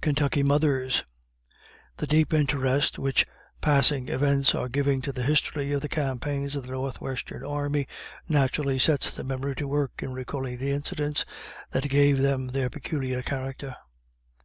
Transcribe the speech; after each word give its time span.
KENTUCKY 0.00 0.44
MOTHERS. 0.44 1.02
"The 1.96 2.06
deep 2.06 2.32
interest 2.32 3.00
which 3.00 3.26
passing 3.60 4.06
events 4.08 4.54
are 4.54 4.68
giving 4.68 5.00
to 5.02 5.10
the 5.10 5.24
history 5.24 5.72
of 5.72 5.80
the 5.80 5.88
campaigns 5.88 6.54
of 6.54 6.62
the 6.66 6.70
North 6.70 7.00
Western 7.00 7.44
Army, 7.44 7.88
naturally 8.28 8.78
sets 8.78 9.10
the 9.10 9.24
memory 9.24 9.56
to 9.56 9.66
work 9.66 10.04
in 10.04 10.12
recalling 10.12 10.58
the 10.58 10.70
incidents 10.70 11.24
that 11.72 11.88
gave 11.88 12.18
them 12.18 12.46
their 12.46 12.70
peculiar 12.70 13.22
character. 13.22 13.74